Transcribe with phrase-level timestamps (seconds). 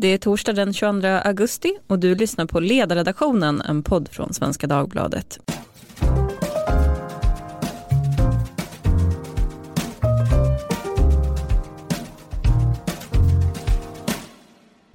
[0.00, 4.66] Det är torsdag den 22 augusti och du lyssnar på Ledarredaktionen, en podd från Svenska
[4.66, 5.38] Dagbladet.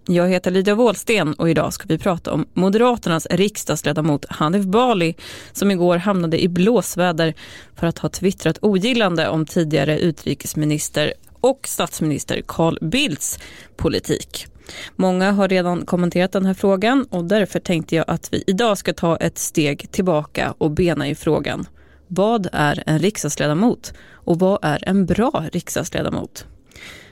[0.07, 5.15] Jag heter Lydia Wåhlsten och idag ska vi prata om Moderaternas riksdagsledamot Hanif Bali
[5.51, 7.33] som igår hamnade i blåsväder
[7.75, 13.39] för att ha twittrat ogillande om tidigare utrikesminister och statsminister Carl Bildts
[13.75, 14.47] politik.
[14.95, 18.93] Många har redan kommenterat den här frågan och därför tänkte jag att vi idag ska
[18.93, 21.67] ta ett steg tillbaka och bena i frågan.
[22.07, 26.45] Vad är en riksdagsledamot och vad är en bra riksdagsledamot?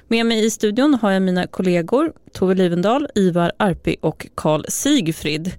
[0.08, 5.52] Med mig i studion har jag mina kollegor Tove Livendal, Ivar Arpi och Karl Sigfrid.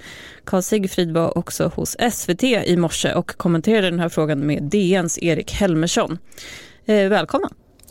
[0.45, 5.19] Karl Sigfrid var också hos SVT i morse och kommenterade den här frågan med DNs
[5.19, 6.19] Erik Helmersson.
[6.87, 7.11] Eh.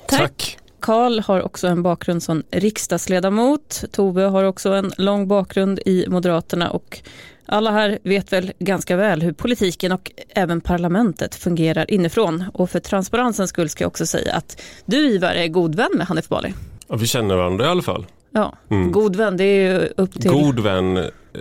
[0.08, 0.22] Tack.
[0.22, 0.58] Tack.
[0.84, 3.84] Karl har också en bakgrund som riksdagsledamot.
[3.92, 7.00] Tove har också en lång bakgrund i Moderaterna och
[7.46, 12.44] alla här vet väl ganska väl hur politiken och även parlamentet fungerar inifrån.
[12.54, 16.08] Och för transparensens skull ska jag också säga att du Ivar är god vän med
[16.08, 16.54] Hanif Bali.
[16.88, 18.06] Ja, vi känner varandra i alla fall.
[18.32, 18.92] Ja, mm.
[18.92, 20.32] god vän det är ju upp till...
[20.32, 20.94] God vän.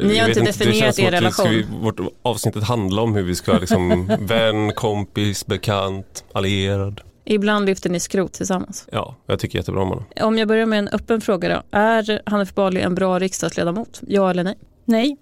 [0.03, 1.48] Ni har inte definierat er relation.
[1.51, 7.01] Vi, vårt avsnittet handlar om hur vi ska liksom vän, kompis, bekant, allierad.
[7.25, 8.89] Ibland lyfter ni skrot tillsammans.
[8.92, 10.05] Ja, jag tycker jättebra om honom.
[10.20, 11.79] Om jag börjar med en öppen fråga då.
[11.79, 14.01] Är Hanif Bali en bra riksdagsledamot?
[14.06, 14.59] Ja eller nej?
[14.84, 15.17] Nej.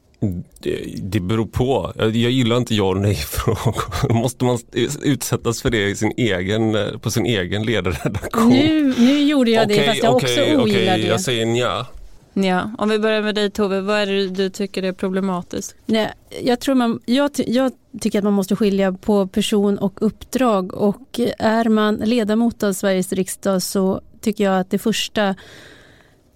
[0.58, 1.92] Det, det beror på.
[1.98, 4.12] Jag, jag gillar inte ja och nej-frågor.
[4.12, 4.58] Måste man
[5.02, 8.48] utsättas för det i sin egen, på sin egen ledarredaktion?
[8.48, 11.08] Nu, nu gjorde jag okay, det fast jag okay, också ogillar okay, det.
[11.08, 11.86] Jag säger nja.
[12.34, 15.74] Ja, om vi börjar med dig Tove, vad är det du tycker är problematiskt?
[15.86, 20.74] Nej, jag, tror man, jag, jag tycker att man måste skilja på person och uppdrag
[20.74, 25.34] och är man ledamot av Sveriges riksdag så tycker jag att det första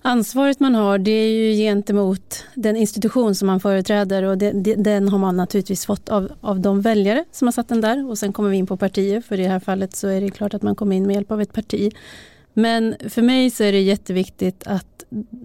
[0.02, 4.74] ansvaret man har det är ju gentemot den institution som man företräder och det, det,
[4.74, 8.18] den har man naturligtvis fått av, av de väljare som har satt den där och
[8.18, 10.54] sen kommer vi in på partier för i det här fallet så är det klart
[10.54, 11.92] att man kommer in med hjälp av ett parti.
[12.54, 15.04] Men för mig så är det jätteviktigt att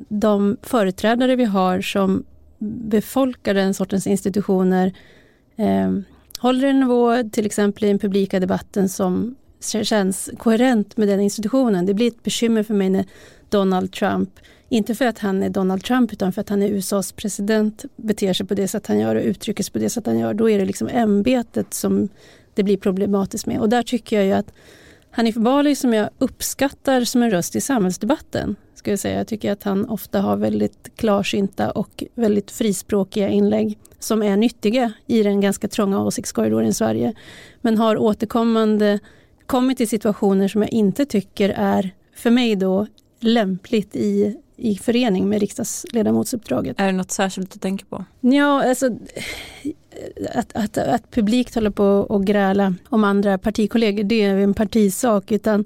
[0.09, 2.23] de företrädare vi har som
[2.59, 4.93] befolkar den sortens institutioner
[5.55, 5.91] eh,
[6.39, 11.85] håller en nivå, till exempel i den publika debatten som känns koherent med den institutionen.
[11.85, 13.05] Det blir ett bekymmer för mig när
[13.49, 14.29] Donald Trump,
[14.69, 18.33] inte för att han är Donald Trump utan för att han är USAs president, beter
[18.33, 20.33] sig på det sätt han gör och uttrycker sig på det sätt han gör.
[20.33, 22.09] Då är det liksom ämbetet som
[22.53, 23.59] det blir problematiskt med.
[23.59, 24.53] Och där tycker jag ju att
[25.11, 28.55] Hanif Bali som jag uppskattar som en röst i samhällsdebatten.
[28.75, 29.17] Ska jag, säga.
[29.17, 34.93] jag tycker att han ofta har väldigt klarsynta och väldigt frispråkiga inlägg som är nyttiga
[35.07, 37.13] i den ganska trånga åsiktskorridoren i Sverige.
[37.61, 38.99] Men har återkommande
[39.45, 42.87] kommit i situationer som jag inte tycker är, för mig då,
[43.19, 46.79] lämpligt i, i förening med riksdagsledamotsuppdraget.
[46.79, 48.05] Är det något särskilt du tänker på?
[48.21, 48.89] Ja, alltså
[50.35, 55.31] att, att, att publikt håller på och gräla om andra partikollegor, det är en partisak.
[55.31, 55.65] Utan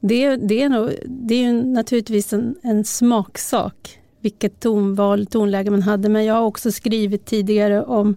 [0.00, 6.08] det, det, är, nog, det är naturligtvis en, en smaksak vilket tonval, tonläge man hade.
[6.08, 8.16] Men jag har också skrivit tidigare om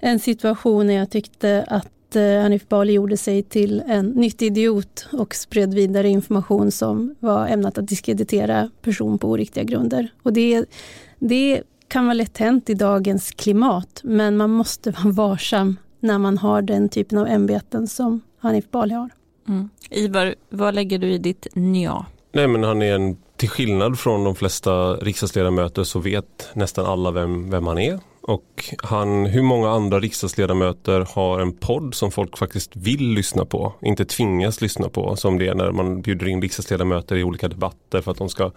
[0.00, 5.08] en situation när jag tyckte att eh, Hanif Bali gjorde sig till en nyttig idiot
[5.12, 10.08] och spred vidare information som var ämnat att diskreditera person på oriktiga grunder.
[10.22, 10.64] Och det,
[11.18, 16.38] det kan vara lätt hänt i dagens klimat men man måste vara varsam när man
[16.38, 19.10] har den typen av ämbeten som Hanif Bali har.
[19.48, 19.68] Mm.
[19.90, 22.06] Ivar, vad lägger du i ditt nja?
[22.32, 27.10] Nej men han är en, till skillnad från de flesta riksdagsledamöter så vet nästan alla
[27.10, 28.00] vem, vem han är.
[28.26, 33.72] Och han, hur många andra riksdagsledamöter har en podd som folk faktiskt vill lyssna på,
[33.82, 38.00] inte tvingas lyssna på som det är när man bjuder in riksdagsledamöter i olika debatter
[38.00, 38.50] för att de ska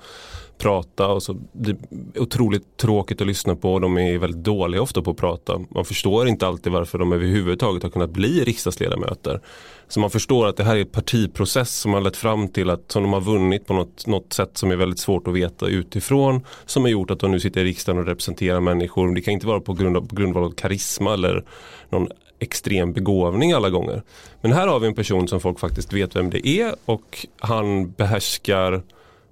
[0.57, 1.77] prata och så det är
[2.21, 3.73] otroligt tråkigt att lyssna på.
[3.73, 5.59] och De är väldigt dåliga ofta på att prata.
[5.69, 9.41] Man förstår inte alltid varför de överhuvudtaget har kunnat bli riksdagsledamöter.
[9.89, 12.91] Så man förstår att det här är en partiprocess som har lett fram till att
[12.91, 16.45] som de har vunnit på något, något sätt som är väldigt svårt att veta utifrån.
[16.65, 19.15] Som har gjort att de nu sitter i riksdagen och representerar människor.
[19.15, 21.43] Det kan inte vara på, grund av, på grundval av karisma eller
[21.89, 22.07] någon
[22.39, 24.03] extrem begåvning alla gånger.
[24.41, 27.91] Men här har vi en person som folk faktiskt vet vem det är och han
[27.91, 28.81] behärskar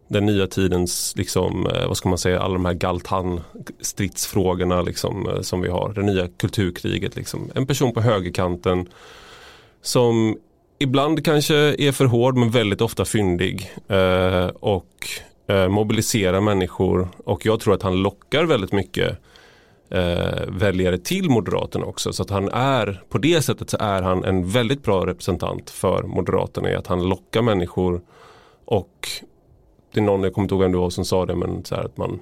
[0.07, 5.41] den nya tidens, liksom, eh, vad ska man säga, alla de här Galtan-stridsfrågorna liksom, eh,
[5.41, 5.93] som vi har.
[5.93, 7.15] Det nya kulturkriget.
[7.15, 7.51] Liksom.
[7.55, 8.89] En person på högerkanten
[9.81, 10.37] som
[10.79, 13.71] ibland kanske är för hård men väldigt ofta fyndig.
[13.87, 15.07] Eh, och
[15.47, 19.17] eh, mobiliserar människor och jag tror att han lockar väldigt mycket
[19.89, 22.13] eh, väljare till Moderaterna också.
[22.13, 26.03] Så att han är, på det sättet så är han en väldigt bra representant för
[26.03, 28.01] Moderaterna i att han lockar människor
[28.65, 29.07] och
[29.93, 31.75] det är någon, jag kommer inte ihåg vem det var som sa det, men så
[31.75, 32.19] här att man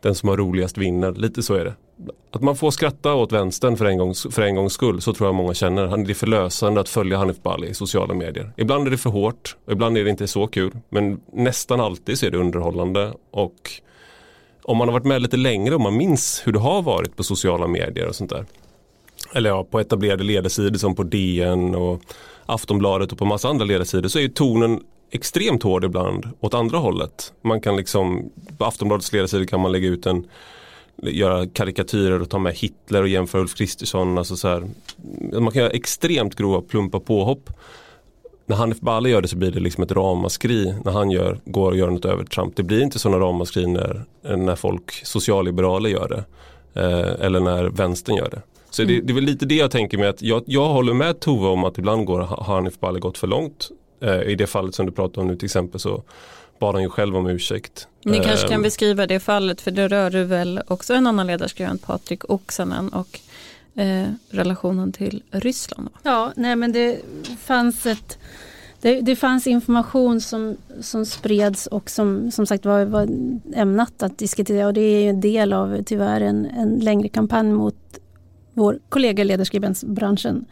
[0.00, 1.12] den som har roligast vinner.
[1.12, 1.74] Lite så är det.
[2.30, 5.28] Att man får skratta åt vänstern för en, gångs, för en gångs skull, så tror
[5.28, 5.96] jag många känner.
[5.96, 8.52] Det är förlösande att följa Hanif Bali i sociala medier.
[8.56, 10.72] Ibland är det för hårt, ibland är det inte så kul.
[10.88, 13.12] Men nästan alltid så är det underhållande.
[13.30, 13.70] Och
[14.62, 17.24] om man har varit med lite längre och man minns hur det har varit på
[17.24, 18.46] sociala medier och sånt där.
[19.34, 22.02] Eller ja, på etablerade ledarsidor som på DN och
[22.46, 24.80] Aftonbladet och på massa andra ledarsidor så är tonen
[25.10, 27.32] extremt hård ibland åt andra hållet.
[27.42, 30.26] Man kan liksom, på Aftonbladets ledarsida kan man lägga ut en
[31.02, 34.18] göra karikatyrer och ta med Hitler och jämföra Ulf Kristersson.
[34.18, 34.64] Alltså så här,
[35.40, 37.50] man kan göra extremt grova plumpa påhopp.
[38.46, 41.70] När Hanif Bali gör det så blir det liksom ett ramaskri när han gör, går
[41.70, 42.56] och gör något över Trump.
[42.56, 44.04] Det blir inte sådana ramaskri när,
[44.36, 46.24] när folk, socialliberaler gör det.
[46.80, 48.42] Eh, eller när vänstern gör det.
[48.70, 48.94] Så mm.
[48.94, 51.48] det, det, är väl lite det jag tänker med att jag, jag håller med Tove
[51.48, 53.70] om att ibland går Hanif Bali gått för långt.
[54.00, 56.02] Eh, I det fallet som du pratar om nu till exempel så
[56.62, 57.88] bad han ju själv om ursäkt.
[58.04, 58.62] Ni kanske kan ehm.
[58.62, 63.20] beskriva det fallet för det rör du väl också en annan ledarskribent, Patrik Oksanen och
[63.80, 65.88] eh, relationen till Ryssland?
[66.02, 67.00] Ja, nej men det
[67.38, 68.18] fanns ett
[68.80, 73.08] det, det, fanns information som, som spreds och som som sagt var, var
[73.54, 77.74] ämnat att diskutera och det är en del av tyvärr en, en längre kampanj mot
[78.54, 80.44] vår kollega ledarskribentsbranschen.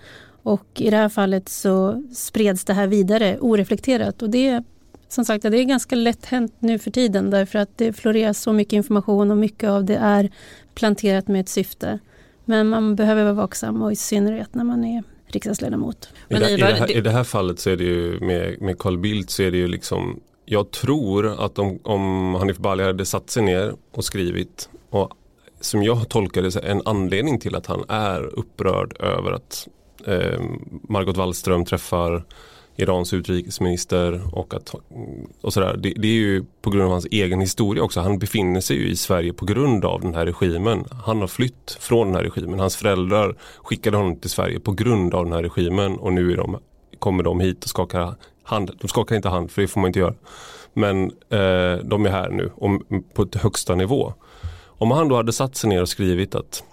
[0.43, 4.63] Och i det här fallet så spreds det här vidare oreflekterat och det
[5.13, 8.53] som sagt, det är ganska lätt hänt nu för tiden därför att det florerar så
[8.53, 10.31] mycket information och mycket av det är
[10.75, 11.99] planterat med ett syfte.
[12.45, 16.09] Men man behöver vara vaksam och i synnerhet när man är riksdagsledamot.
[16.29, 18.79] I det, i, det här, I det här fallet så är det ju med, med
[18.79, 23.07] Carl Bildt så är det ju liksom Jag tror att om, om Hanif Bali hade
[23.07, 25.13] satt sig ner och skrivit och
[25.61, 29.69] som jag tolkar det en anledning till att han är upprörd över att
[30.07, 30.41] eh,
[30.89, 32.25] Margot Wallström träffar
[32.77, 34.75] Irans utrikesminister och, att,
[35.41, 35.77] och sådär.
[35.77, 38.01] Det, det, är ju på grund av hans egen historia också.
[38.01, 40.85] Han befinner sig ju i Sverige på grund av den här regimen.
[41.05, 42.61] Han har flytt från den här regimen.
[42.61, 46.37] Hans föräldrar skickade honom till Sverige på grund av den här regimen och nu är
[46.37, 46.59] de,
[46.99, 48.71] kommer de hit och skakar hand.
[48.81, 50.15] De skakar inte hand för det får man inte göra.
[50.73, 52.71] Men eh, de är här nu och
[53.15, 54.15] på ett högsta nivå.
[54.63, 56.65] Om han då hade satt sig ner och skrivit att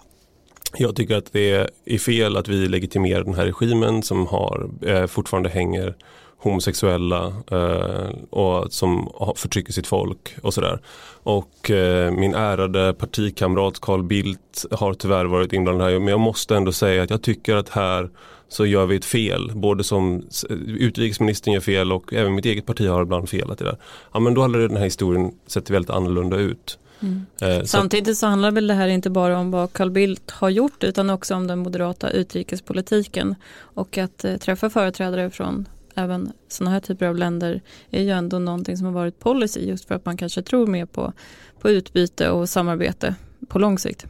[0.76, 5.06] jag tycker att det är fel att vi legitimerar den här regimen som har, eh,
[5.06, 5.94] fortfarande hänger
[6.38, 10.80] homosexuella eh, och som förtrycker sitt folk och sådär.
[11.22, 16.56] Och eh, min ärade partikamrat Carl Bildt har tyvärr varit inblandad här men jag måste
[16.56, 18.10] ändå säga att jag tycker att här
[18.48, 19.52] så gör vi ett fel.
[19.54, 20.22] Både som
[20.66, 23.76] utrikesministern gör fel och även mitt eget parti har ibland felat i det.
[24.12, 26.78] Ja men då hade den här historien sett väldigt annorlunda ut.
[27.00, 27.26] Mm.
[27.40, 30.84] Eh, Samtidigt så handlar väl det här inte bara om vad Carl Bildt har gjort
[30.84, 33.34] utan också om den moderata utrikespolitiken.
[33.58, 38.38] Och att eh, träffa företrädare från även sådana här typer av länder är ju ändå
[38.38, 41.12] någonting som har varit policy just för att man kanske tror mer på,
[41.60, 43.14] på utbyte och samarbete
[43.48, 44.06] på lång sikt.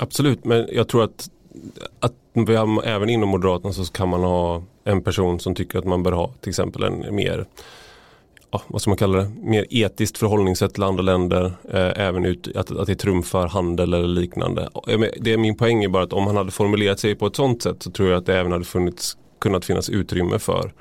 [0.00, 1.30] Absolut, men jag tror att,
[2.00, 2.14] att
[2.84, 6.34] även inom Moderaterna så kan man ha en person som tycker att man bör ha
[6.40, 7.46] till exempel en mer
[8.66, 11.44] vad ska man kalla det, mer etiskt förhållningssätt till andra länder.
[11.44, 14.68] Eh, även ut, att, att det trumfar handel eller liknande.
[15.20, 17.62] Det är min poäng är bara att om han hade formulerat sig på ett sånt
[17.62, 20.72] sätt så tror jag att det även hade funnits, kunnat finnas utrymme för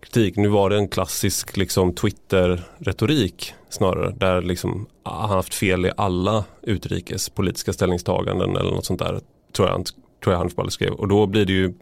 [0.00, 0.36] kritik.
[0.36, 4.10] Nu var det en klassisk liksom, Twitter-retorik snarare.
[4.10, 9.20] Där liksom, han haft fel i alla utrikespolitiska ställningstaganden eller något sånt där.
[9.52, 9.86] Tror jag,
[10.24, 10.92] tror jag han skrev.
[10.92, 11.74] Och då blir det ju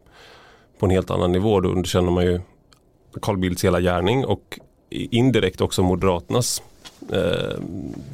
[0.79, 1.61] på en helt annan nivå.
[1.61, 2.41] Då underkänner man ju
[3.23, 4.59] Carl Bildts hela gärning och
[4.91, 6.63] indirekt också Moderaternas
[7.13, 7.59] eh,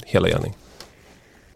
[0.04, 0.54] hela gärning.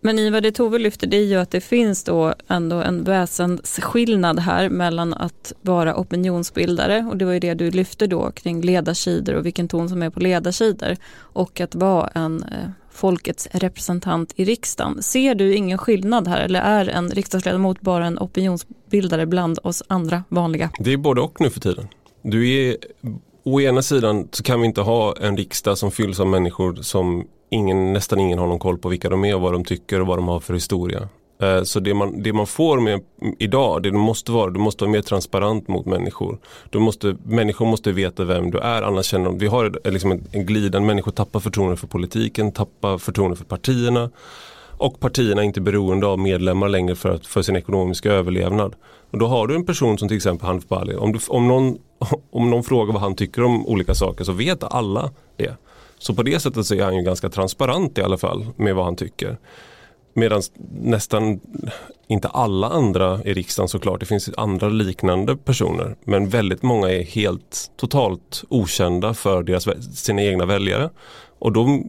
[0.02, 4.38] Men Ivar, det Tove lyfter det är ju att det finns då ändå en väsensskillnad
[4.38, 9.34] här mellan att vara opinionsbildare och det var ju det du lyfte då kring ledarsidor
[9.34, 14.44] och vilken ton som är på ledarsidor och att vara en eh, folkets representant i
[14.44, 15.02] riksdagen.
[15.02, 20.24] Ser du ingen skillnad här eller är en riksdagsledamot bara en opinionsbildare bland oss andra
[20.28, 20.70] vanliga?
[20.78, 21.88] Det är både och nu för tiden.
[22.22, 22.76] Du är
[23.44, 27.24] å ena sidan så kan vi inte ha en riksdag som fylls av människor som
[27.50, 30.06] ingen, nästan ingen har någon koll på vilka de är och vad de tycker och
[30.06, 31.08] vad de har för historia.
[31.42, 33.00] Eh, så det man, det man får med
[33.38, 36.38] idag, det måste vara, du måste vara mer transparent mot människor.
[36.70, 40.24] Du måste, människor måste veta vem du är, annars känner de, vi har liksom en,
[40.32, 44.10] en glidande, människor tappar förtroende för politiken, tappar förtroende för partierna.
[44.80, 48.74] Och partierna är inte beroende av medlemmar längre för, för sin ekonomiska överlevnad.
[49.10, 50.94] Och då har du en person som till exempel Hanif Bali.
[50.94, 51.78] Om, du, om, någon,
[52.30, 55.56] om någon frågar vad han tycker om olika saker så vet alla det.
[55.98, 58.84] Så på det sättet så är han ju ganska transparent i alla fall med vad
[58.84, 59.38] han tycker.
[60.14, 60.42] Medan
[60.82, 61.40] nästan
[62.06, 65.96] inte alla andra i riksdagen såklart, det finns andra liknande personer.
[66.04, 70.90] Men väldigt många är helt totalt okända för deras, sina egna väljare.
[71.38, 71.82] Och då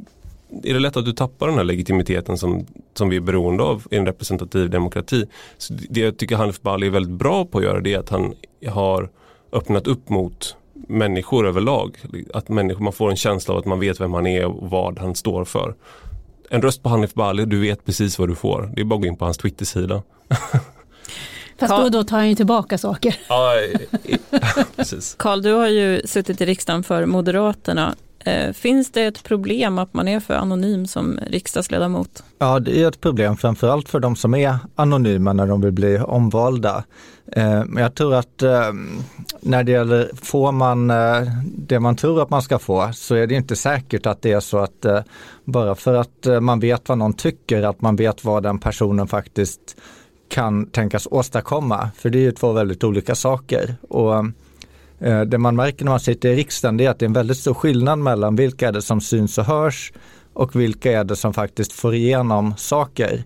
[0.63, 3.87] är det lätt att du tappar den här legitimiteten som, som vi är beroende av
[3.91, 5.25] i en representativ demokrati.
[5.57, 8.09] Så det jag tycker Hanif Bali är väldigt bra på att göra det är att
[8.09, 8.33] han
[8.67, 9.09] har
[9.51, 11.97] öppnat upp mot människor överlag.
[12.33, 14.99] Att människor, man får en känsla av att man vet vem han är och vad
[14.99, 15.75] han står för.
[16.49, 18.71] En röst på Hanif Bali, du vet precis vad du får.
[18.75, 20.03] Det är bara att gå in på hans Twitter-sida.
[21.59, 23.15] Fast då, då tar han ju tillbaka saker.
[23.27, 23.53] Ja,
[24.75, 25.15] precis.
[25.19, 27.95] Karl, du har ju suttit i riksdagen för Moderaterna.
[28.25, 32.23] Eh, finns det ett problem att man är för anonym som riksdagsledamot?
[32.39, 35.99] Ja, det är ett problem framförallt för de som är anonyma när de vill bli
[35.99, 36.83] omvalda.
[37.31, 38.73] Eh, men jag tror att eh,
[39.39, 40.91] när det gäller, får man
[41.45, 44.39] det man tror att man ska få så är det inte säkert att det är
[44.39, 44.85] så att
[45.43, 49.75] bara för att man vet vad någon tycker, att man vet vad den personen faktiskt
[50.29, 51.89] kan tänkas åstadkomma.
[51.97, 53.75] För det är ju två väldigt olika saker.
[53.89, 54.25] Och
[55.01, 57.13] Eh, det man märker när man sitter i riksdagen det är att det är en
[57.13, 59.93] väldigt stor skillnad mellan vilka är det som syns och hörs
[60.33, 63.23] och vilka är det som faktiskt får igenom saker.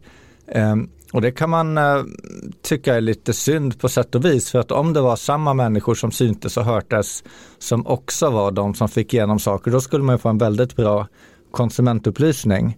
[0.47, 2.03] Ehm, och det kan man eh,
[2.61, 5.95] tycka är lite synd på sätt och vis för att om det var samma människor
[5.95, 7.23] som syntes och hörtes
[7.59, 11.07] som också var de som fick igenom saker då skulle man få en väldigt bra
[11.51, 12.77] konsumentupplysning.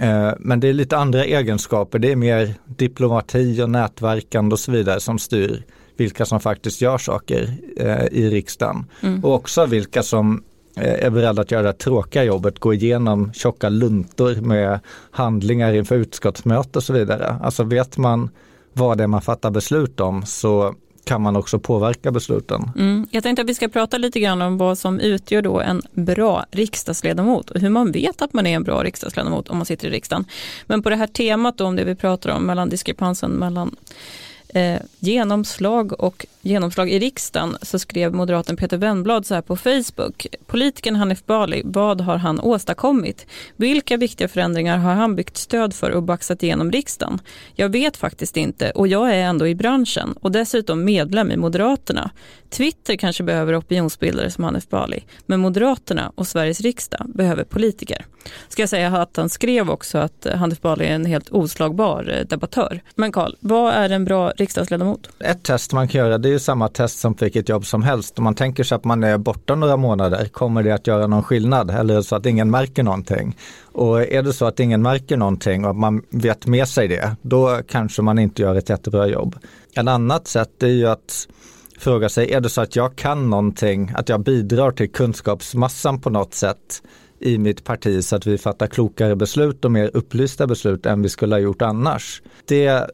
[0.00, 4.72] Eh, men det är lite andra egenskaper, det är mer diplomati och nätverkande och så
[4.72, 5.64] vidare som styr
[5.96, 8.84] vilka som faktiskt gör saker eh, i riksdagen.
[9.00, 9.24] Mm.
[9.24, 10.42] Och också vilka som
[10.76, 14.80] eh, är beredda att göra det tråkiga jobbet, gå igenom tjocka luntor med
[15.10, 17.36] handlingar inför utskottsmöte och så vidare.
[17.42, 18.30] Alltså vet man
[18.72, 20.74] vad det är man fattar beslut om så
[21.10, 22.70] kan man också påverka besluten.
[22.76, 23.06] Mm.
[23.10, 26.44] Jag tänkte att vi ska prata lite grann om vad som utgör då en bra
[26.50, 29.90] riksdagsledamot och hur man vet att man är en bra riksdagsledamot om man sitter i
[29.90, 30.24] riksdagen.
[30.66, 33.76] Men på det här temat då, om det vi pratar om, mellan diskrepansen mellan
[34.48, 40.26] eh, genomslag och genomslag i riksdagen så skrev moderaten Peter Wennblad så här på Facebook.
[40.46, 43.26] Politikern Hanif Bali, vad har han åstadkommit?
[43.56, 47.20] Vilka viktiga förändringar har han byggt stöd för och baxat igenom riksdagen?
[47.54, 52.10] Jag vet faktiskt inte och jag är ändå i branschen och dessutom medlem i Moderaterna.
[52.50, 58.06] Twitter kanske behöver opinionsbildare som Hanif Bali, men Moderaterna och Sveriges riksdag behöver politiker.
[58.48, 62.26] Ska jag säga att han skrev också att Hanif Bali är en helt oslagbar eh,
[62.26, 62.82] debattör.
[62.94, 65.10] Men Karl, vad är en bra riksdagsledamot?
[65.18, 68.18] Ett test man kan göra, det är ju samma test som vilket jobb som helst.
[68.18, 71.22] Om man tänker sig att man är borta några månader, kommer det att göra någon
[71.22, 71.70] skillnad?
[71.70, 73.36] Eller är det så att ingen märker någonting?
[73.72, 77.60] Och är det så att ingen märker någonting och man vet med sig det, då
[77.68, 79.36] kanske man inte gör ett jättebra jobb.
[79.74, 81.28] Ett annat sätt är ju att
[81.78, 86.10] fråga sig, är det så att jag kan någonting, att jag bidrar till kunskapsmassan på
[86.10, 86.82] något sätt
[87.20, 91.08] i mitt parti så att vi fattar klokare beslut och mer upplysta beslut än vi
[91.08, 92.22] skulle ha gjort annars.
[92.44, 92.90] Det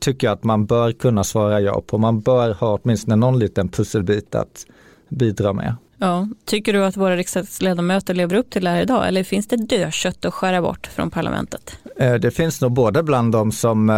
[0.00, 1.98] tycker jag att man bör kunna svara ja på.
[1.98, 4.66] Man bör ha åtminstone någon liten pusselbit att
[5.08, 5.74] bidra med.
[6.00, 9.56] Ja, tycker du att våra riksdagsledamöter lever upp till det här idag eller finns det
[9.56, 11.78] dödkött att skära bort från parlamentet?
[11.96, 13.96] Eh, det finns nog både bland de som eh,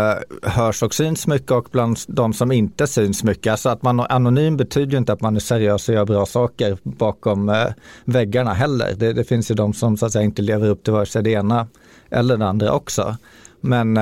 [0.51, 3.51] hörs och syns mycket och bland de som inte syns mycket.
[3.51, 6.27] Alltså att man är anonym betyder ju inte att man är seriös och gör bra
[6.27, 7.67] saker bakom eh,
[8.05, 8.95] väggarna heller.
[8.97, 11.23] Det, det finns ju de som så att säga inte lever upp till vare sig
[11.23, 11.67] det ena
[12.11, 13.17] eller det andra också.
[13.61, 13.97] Men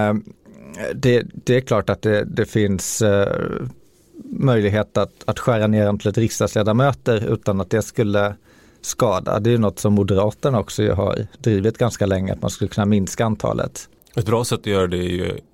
[0.95, 3.63] det, det är klart att det, det finns eh,
[4.25, 8.35] möjlighet att, att skära ner antalet riksdagsledamöter utan att det skulle
[8.81, 9.41] skada.
[9.41, 13.25] Det är något som Moderaterna också har drivit ganska länge, att man skulle kunna minska
[13.25, 13.89] antalet.
[14.17, 14.99] Ett bra sätt att göra det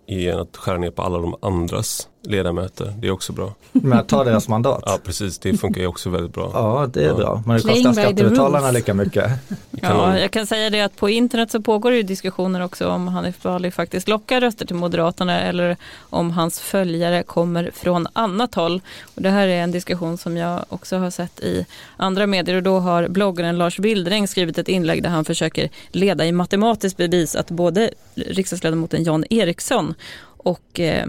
[0.07, 2.95] är ju att skära ner på alla de andras ledamöter.
[2.99, 3.55] Det är också bra.
[3.73, 4.83] Med att ta deras mandat?
[4.87, 6.51] Ja precis, det funkar ju också väldigt bra.
[6.55, 7.15] Ja det är ja.
[7.15, 9.31] bra, men det kostar skattebetalarna lika mycket.
[9.71, 13.43] Ja, jag kan säga det att på internet så pågår det diskussioner också om Hanif
[13.43, 18.81] Bali faktiskt lockar röster till Moderaterna eller om hans följare kommer från annat håll.
[19.15, 21.67] Och det här är en diskussion som jag också har sett i
[21.97, 26.27] andra medier och då har bloggaren Lars Wildräng skrivit ett inlägg där han försöker leda
[26.27, 29.95] i matematiskt bevis att både riksdagsledamoten Jan Eriksson
[30.45, 31.07] och eh,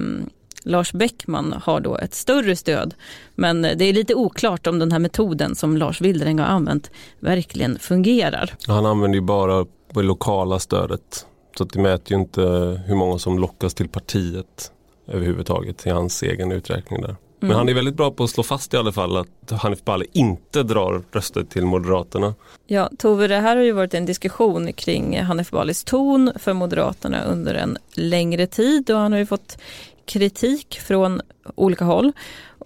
[0.65, 2.93] Lars Bäckman har då ett större stöd.
[3.36, 7.79] Men det är lite oklart om den här metoden som Lars Wildräng har använt verkligen
[7.79, 8.53] fungerar.
[8.67, 11.25] Han använder ju bara det lokala stödet.
[11.57, 12.41] Så det mäter ju inte
[12.88, 14.72] hur många som lockas till partiet
[15.07, 17.15] överhuvudtaget i hans egen uträkning där.
[17.39, 17.57] Men mm.
[17.57, 20.63] han är väldigt bra på att slå fast i alla fall att Hanif Bali inte
[20.63, 22.34] drar röster till Moderaterna.
[22.67, 27.24] Ja, Tove, det här har ju varit en diskussion kring Hanif Balis ton för Moderaterna
[27.24, 29.57] under en längre tid och han har ju fått
[30.05, 31.21] kritik från
[31.55, 32.12] olika håll.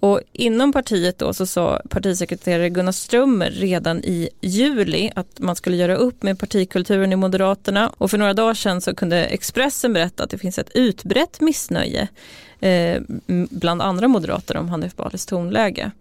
[0.01, 5.77] Och inom partiet då så sa partisekreterare Gunnar Strömmer redan i juli att man skulle
[5.77, 10.23] göra upp med partikulturen i Moderaterna och för några dagar sedan så kunde Expressen berätta
[10.23, 12.07] att det finns ett utbrett missnöje
[12.59, 13.01] eh,
[13.49, 15.91] bland andra moderater om Hanif Balis tonläge.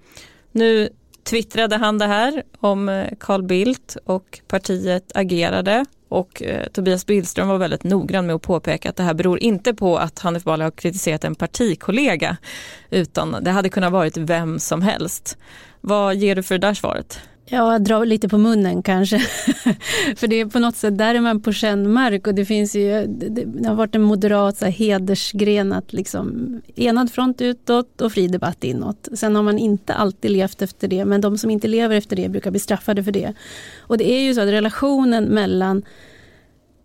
[0.53, 0.89] Nu
[1.25, 7.49] twittrade han det här om eh, Carl Bildt och partiet agerade Och eh, Tobias Billström
[7.49, 10.65] var väldigt noggrann med att påpeka att det här beror inte på att Hanif Bali
[10.65, 12.37] har kritiserat en partikollega
[12.91, 15.39] utan det hade kunnat varit vem som helst.
[15.81, 17.21] Vad ger du för det där svaret?
[17.51, 19.19] Ja, jag drar lite på munnen kanske.
[20.17, 22.75] för det är på något sätt, där är man på känd mark och det finns
[22.75, 28.13] ju, det, har varit en moderat så här, hedersgren att liksom enad front utåt och
[28.13, 29.09] fri debatt inåt.
[29.15, 32.29] Sen har man inte alltid levt efter det, men de som inte lever efter det
[32.29, 33.35] brukar bli straffade för det.
[33.79, 35.83] Och det är ju så att relationen mellan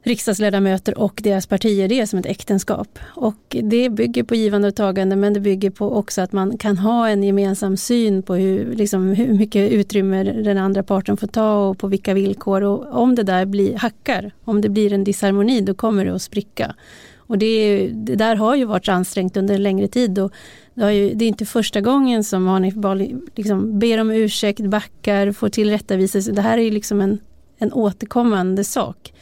[0.04, 3.00] riksdagsledamöter och deras partier, det är som ett äktenskap.
[3.16, 6.78] Och det bygger på givande och tagande men det bygger på också att man kan
[6.78, 11.70] ha en gemensam syn på hur, liksom, hur mycket utrymme den andra parten får ta
[11.70, 12.64] och på vilka villkor.
[12.64, 16.22] Och om det där blir hackar, om det blir en disharmoni, då kommer det att
[16.22, 16.76] spricka.
[17.18, 20.20] Och det, det där har ju varit ansträngt under en längre tid.
[20.20, 20.32] Och
[20.74, 25.32] det, ju, det är inte första gången som Hanif Bali liksom ber om ursäkt, backar,
[25.32, 26.32] får tillrättaviselse.
[26.32, 27.20] Det här är ju liksom en,
[27.58, 29.14] en återkommande sak.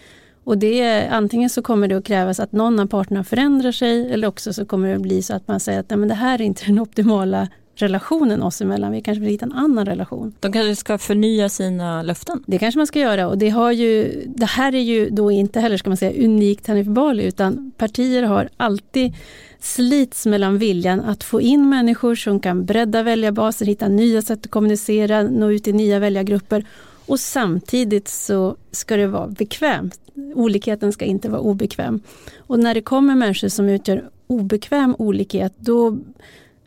[0.44, 4.12] Och det är, antingen så kommer det att krävas att någon av parterna förändrar sig
[4.14, 6.16] eller också så kommer det att bli så att man säger att nej, men det
[6.16, 8.92] här är inte den optimala relationen oss emellan.
[8.92, 10.34] Vi kanske vill hitta en annan relation.
[10.40, 12.44] De kanske ska förnya sina löften?
[12.48, 15.60] Det kanske man ska göra och det, har ju, det här är ju då inte
[15.60, 19.14] heller ska man säga unikt Hanif Bali utan partier har alltid
[19.60, 24.52] slits mellan viljan att få in människor som kan bredda väljarbaser, hitta nya sätt att
[24.52, 26.66] kommunicera, nå ut i nya väljargrupper
[27.06, 30.00] och samtidigt så ska det vara bekvämt.
[30.36, 32.02] Olikheten ska inte vara obekväm.
[32.38, 35.98] Och när det kommer människor som utgör obekväm olikhet då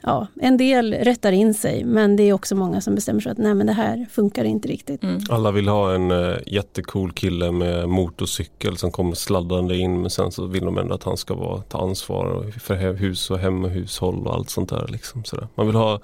[0.00, 3.38] ja, en del rättar in sig men det är också många som bestämmer sig att
[3.38, 5.02] nej men det här funkar inte riktigt.
[5.02, 5.20] Mm.
[5.30, 10.32] Alla vill ha en uh, jättecool kille med motorcykel som kommer sladdande in men sen
[10.32, 13.70] så vill de ändå att han ska vara, ta ansvar för hus och hem och
[13.70, 14.88] hushåll och allt sånt där.
[14.88, 15.48] Liksom, sådär.
[15.54, 16.00] Man vill ha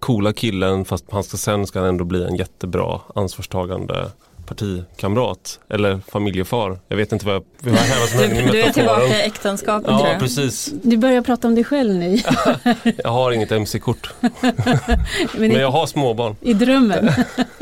[0.00, 4.10] coola killen fast han ska, sen ska han ändå bli en jättebra ansvarstagande
[4.46, 6.78] partikamrat eller familjefar.
[6.88, 9.90] Jag vet inte vad, jag, vad här som händer med Du är tillbaka i äktenskapet
[9.90, 10.20] ja, tror jag.
[10.20, 10.74] precis.
[10.82, 12.18] Du börjar prata om dig själv nu.
[13.04, 14.14] jag har inget mc-kort.
[15.36, 16.36] Men, jag har småbarn.
[16.40, 17.10] I drömmen.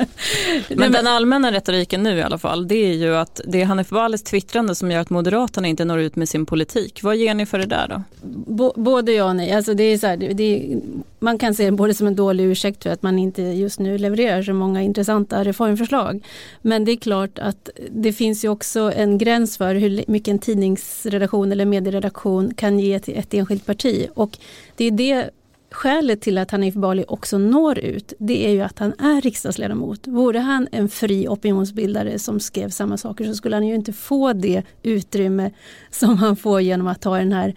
[0.68, 3.88] Men den allmänna retoriken nu i alla fall, det är ju att det är Hanif
[3.88, 7.02] Balis twittrande som gör att Moderaterna inte når ut med sin politik.
[7.02, 8.02] Vad ger ni för det där då?
[8.46, 9.52] B både ja och nej.
[9.52, 10.80] Alltså det är så här, det är,
[11.18, 13.98] man kan se det både som en dålig ursäkt för att man inte just nu
[13.98, 16.24] levererar så många intressanta reformförslag.
[16.68, 20.38] Men det är klart att det finns ju också en gräns för hur mycket en
[20.38, 24.08] tidningsredaktion eller medieredaktion kan ge till ett enskilt parti.
[24.14, 24.38] Och
[24.76, 25.30] det är det
[25.70, 30.06] skälet till att Hanif Bali också når ut, det är ju att han är riksdagsledamot.
[30.06, 34.32] Vore han en fri opinionsbildare som skrev samma saker så skulle han ju inte få
[34.32, 35.50] det utrymme
[35.90, 37.54] som han får genom att ta den här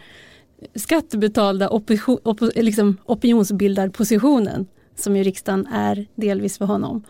[0.76, 7.04] skattebetalda opinion, op, liksom opinionsbildarpositionen som ju riksdagen är delvis för honom.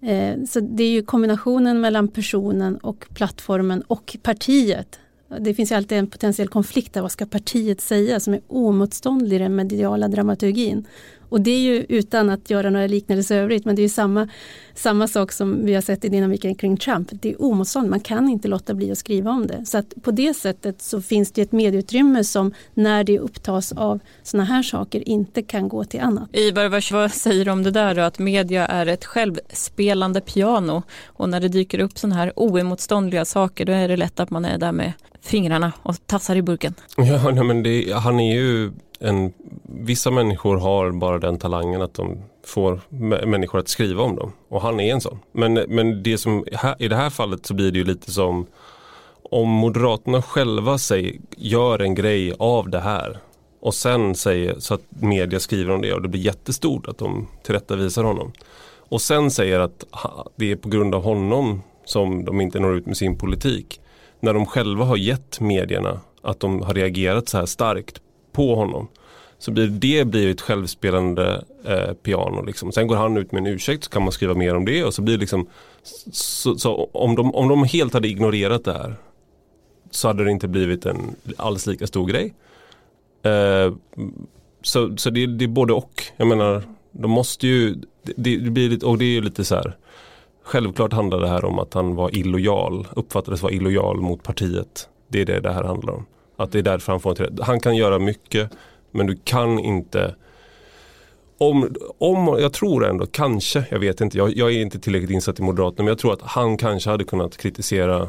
[0.00, 4.98] Eh, så det är ju kombinationen mellan personen och plattformen och partiet.
[5.38, 9.36] Det finns ju alltid en potentiell konflikt där, vad ska partiet säga som är omotståndlig
[9.36, 10.86] i den mediala dramaturgin.
[11.28, 14.28] Och det är ju utan att göra några liknelser övrigt, men det är ju samma,
[14.74, 17.08] samma sak som vi har sett i dynamiken kring Trump.
[17.12, 19.66] Det är omotstånd, man kan inte låta bli att skriva om det.
[19.66, 24.00] Så att på det sättet så finns det ett medieutrymme som när det upptas av
[24.22, 26.28] sådana här saker inte kan gå till annat.
[26.32, 31.28] Ivar, vad säger du om det där då, att media är ett självspelande piano och
[31.28, 34.58] när det dyker upp sådana här oemotståndliga saker då är det lätt att man är
[34.58, 36.74] där med fingrarna och tassar i burken.
[36.96, 39.32] Ja, nej, men det, han är ju en,
[39.62, 42.80] vissa människor har bara den talangen att de får
[43.26, 44.32] människor att skriva om dem.
[44.48, 45.18] Och han är en sån.
[45.32, 46.44] Men, men det som,
[46.78, 48.46] i det här fallet så blir det ju lite som
[49.30, 53.18] om Moderaterna själva säger, gör en grej av det här
[53.60, 57.28] och sen säger så att media skriver om det och det blir jättestort att de
[57.42, 58.32] tillrättavisar honom.
[58.88, 59.84] Och sen säger att
[60.36, 63.80] det är på grund av honom som de inte når ut med sin politik.
[64.20, 68.00] När de själva har gett medierna att de har reagerat så här starkt
[68.36, 68.88] på honom.
[69.38, 72.42] Så blir det blir ett självspelande eh, piano.
[72.42, 72.72] Liksom.
[72.72, 74.94] Sen går han ut med en ursäkt så kan man skriva mer om det och
[74.94, 75.46] så blir det liksom
[76.12, 78.94] så, så, om, de, om de helt hade ignorerat det här
[79.90, 82.34] så hade det inte blivit en alls lika stor grej.
[83.22, 83.74] Eh,
[84.62, 86.02] så så det, det, är både och.
[86.16, 89.54] Jag menar, de måste ju, det, det blir lite, och det är ju lite så
[89.54, 89.76] här
[90.46, 94.88] Självklart handlar det här om att han var illojal, uppfattades vara illojal mot partiet.
[95.08, 96.06] Det är det det här handlar om.
[96.36, 98.50] Att det är därför han får en Han kan göra mycket
[98.90, 100.14] men du kan inte
[101.38, 105.38] om, om, jag tror ändå, kanske, jag vet inte, jag, jag är inte tillräckligt insatt
[105.38, 108.08] i Moderaterna, men jag tror att han kanske hade kunnat kritisera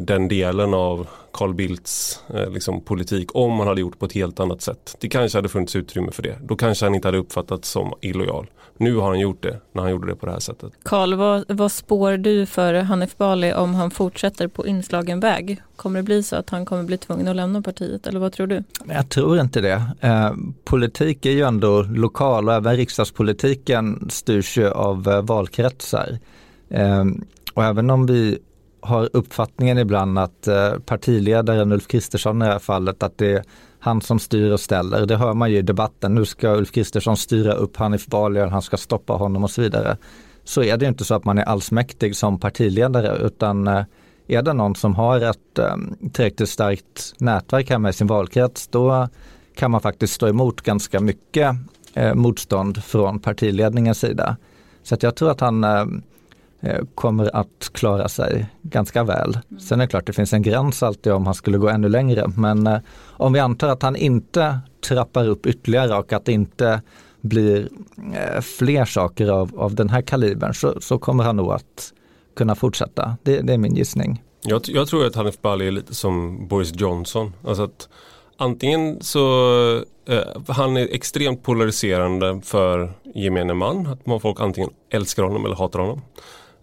[0.00, 4.40] den delen av Carl Bildts eh, liksom, politik om han hade gjort på ett helt
[4.40, 4.96] annat sätt.
[5.00, 6.38] Det kanske hade funnits utrymme för det.
[6.42, 8.50] Då kanske han inte hade uppfattats som illojal.
[8.76, 10.72] Nu har han gjort det när han gjorde det på det här sättet.
[10.82, 15.62] Karl, vad, vad spår du för Hanif Bali om han fortsätter på inslagen väg?
[15.76, 18.46] Kommer det bli så att han kommer bli tvungen att lämna partiet eller vad tror
[18.46, 18.64] du?
[18.88, 19.82] Jag tror inte det.
[20.00, 20.32] Eh,
[20.64, 26.18] politik är ju ändå lokal och även riksdagspolitiken styrs ju av eh, valkretsar.
[26.70, 27.04] Eh,
[27.54, 28.38] och även om vi
[28.82, 33.42] har uppfattningen ibland att eh, partiledaren Ulf Kristersson i det här fallet, att det är
[33.78, 35.06] han som styr och ställer.
[35.06, 36.14] Det hör man ju i debatten.
[36.14, 39.96] Nu ska Ulf Kristersson styra upp Hanif Bali, han ska stoppa honom och så vidare.
[40.44, 43.84] Så är det inte så att man är allsmäktig som partiledare utan eh,
[44.26, 45.76] är det någon som har ett eh,
[46.12, 49.08] tillräckligt starkt nätverk hemma i sin valkrets då
[49.54, 51.56] kan man faktiskt stå emot ganska mycket
[52.14, 54.36] motstånd från partiledningens sida.
[54.82, 55.86] Så att jag tror att han Eh,
[56.94, 59.38] kommer att klara sig ganska väl.
[59.50, 59.60] Mm.
[59.60, 62.28] Sen är det klart det finns en gräns alltid om han skulle gå ännu längre
[62.36, 62.78] men eh,
[63.10, 66.82] om vi antar att han inte trappar upp ytterligare och att det inte
[67.20, 67.68] blir
[68.14, 71.92] eh, fler saker av, av den här kalibern så, så kommer han nog att
[72.36, 73.16] kunna fortsätta.
[73.22, 74.22] Det, det är min gissning.
[74.42, 77.32] Jag, jag, tror att Hanif Bali är lite som Boris Johnson.
[77.44, 77.88] Alltså att
[78.36, 79.20] antingen så
[80.06, 83.86] eh, han är extremt polariserande för gemene man.
[83.86, 86.02] Att folk antingen älskar honom eller hatar honom.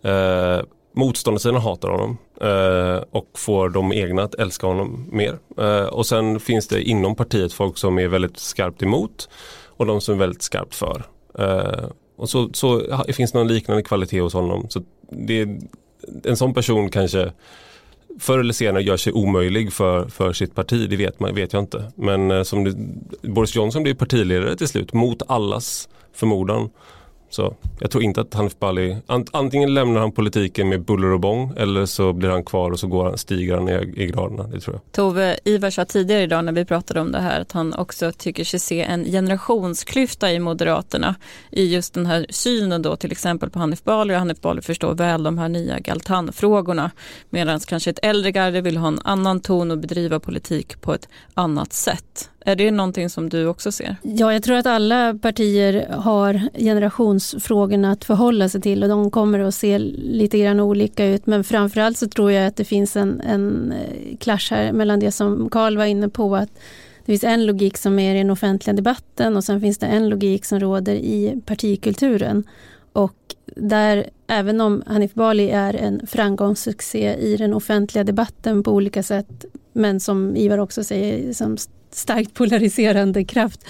[0.01, 0.61] Eh,
[0.95, 5.39] motståndarsidan hatar honom eh, och får de egna att älska honom mer.
[5.57, 9.29] Eh, och sen finns det inom partiet folk som är väldigt skarpt emot
[9.65, 11.03] och de som är väldigt skarpt för.
[11.39, 12.81] Eh, och så, så
[13.13, 14.65] finns det någon liknande kvalitet hos honom.
[14.69, 15.47] Så det,
[16.23, 17.31] en sån person kanske
[18.19, 21.63] förr eller senare gör sig omöjlig för, för sitt parti, det vet, man, vet jag
[21.63, 21.91] inte.
[21.95, 22.75] Men eh, som det,
[23.29, 26.69] Boris Johnson blir partiledare till slut mot allas förmodan.
[27.29, 28.97] Så jag tror inte att Hanif Bali,
[29.31, 32.87] antingen lämnar han politiken med buller och bång eller så blir han kvar och så
[32.87, 34.43] går han, stiger han i, i graderna.
[34.43, 34.91] Det tror jag.
[34.91, 38.43] Tove Ivar sa tidigare idag när vi pratade om det här att han också tycker
[38.43, 41.15] sig se en generationsklyfta i Moderaterna
[41.51, 44.93] i just den här synen då till exempel på Hanif Bali och Hanif Bali förstår
[44.93, 46.91] väl de här nya Galtan-frågorna
[47.29, 51.09] medan kanske ett äldre garde vill ha en annan ton och bedriva politik på ett
[51.33, 52.29] annat sätt.
[52.47, 53.95] Är det någonting som du också ser?
[54.01, 59.39] Ja, jag tror att alla partier har generationsfrågorna att förhålla sig till och de kommer
[59.39, 61.25] att se lite grann olika ut.
[61.25, 65.11] Men framförallt så tror jag att det finns en, en eh, clash här mellan det
[65.11, 66.49] som Karl var inne på att
[66.99, 70.09] det finns en logik som är i den offentliga debatten och sen finns det en
[70.09, 72.43] logik som råder i partikulturen.
[72.93, 79.03] Och där, även om Hanif Bali är en framgångssuccé i den offentliga debatten på olika
[79.03, 81.57] sätt, men som Ivar också säger, som
[81.97, 83.65] starkt polariserande kraft,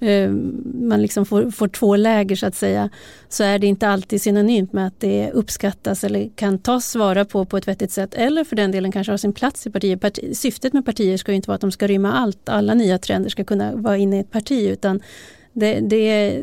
[0.00, 0.30] eh,
[0.74, 2.90] man liksom får, får två läger så att säga,
[3.28, 7.44] så är det inte alltid synonymt med att det uppskattas eller kan tas vara på
[7.44, 10.00] på ett vettigt sätt eller för den delen kanske har sin plats i partiet.
[10.00, 12.98] Parti, syftet med partier ska ju inte vara att de ska rymma allt, alla nya
[12.98, 15.00] trender ska kunna vara inne i ett parti utan
[15.52, 16.42] det, det,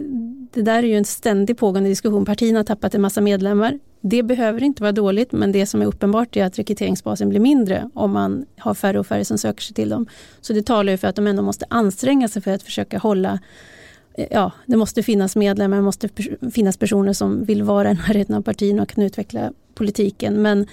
[0.54, 2.26] det där är ju en ständig pågående diskussion.
[2.26, 3.80] Partierna har tappat en massa medlemmar.
[4.02, 7.90] Det behöver inte vara dåligt men det som är uppenbart är att rekryteringsbasen blir mindre
[7.94, 10.08] om man har färre och färre som söker sig till dem.
[10.42, 13.40] Så det talar ju för att de ändå måste anstränga sig för att försöka hålla
[14.14, 16.10] eh, Ja, det måste finnas medlemmar, det måste
[16.52, 20.42] finnas personer som vill vara i närheten av partierna och kan utveckla politiken.
[20.42, 20.68] Men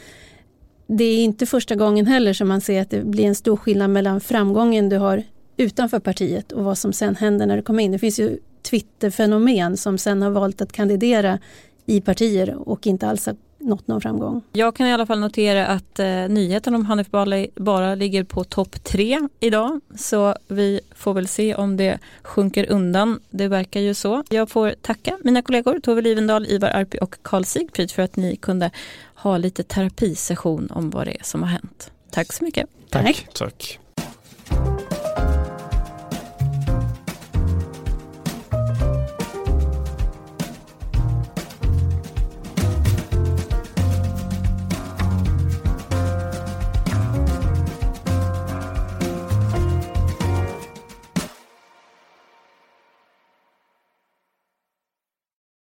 [0.86, 3.90] det är inte första gången heller som man ser att det blir en stor skillnad
[3.90, 5.22] mellan framgången du har
[5.56, 7.92] utanför partiet och vad som sen händer när du kommer in.
[7.92, 11.38] Det finns ju Twitter-fenomen som sen har valt att kandidera
[11.86, 14.42] i partier och inte alls har nått någon framgång.
[14.52, 18.44] Jag kan i alla fall notera att eh, nyheten om Hanif Bali bara ligger på
[18.44, 19.80] topp tre idag.
[19.96, 23.20] Så vi får väl se om det sjunker undan.
[23.30, 24.24] Det verkar ju så.
[24.28, 28.36] Jag får tacka mina kollegor Tove Livendal, Ivar Arpi och Karl Sigfrid för att ni
[28.36, 28.70] kunde
[29.14, 31.90] ha lite terapisession om vad det är som har hänt.
[32.10, 32.68] Tack så mycket.
[32.90, 33.26] Tack.
[33.34, 33.78] Tack.